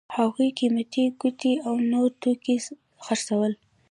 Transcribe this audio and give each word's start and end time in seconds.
هغوی 0.17 0.49
قیمتي 0.57 1.03
ګوتې 1.21 1.53
او 1.67 1.73
نور 1.91 2.09
توکي 2.21 2.57
خرڅول. 3.03 3.51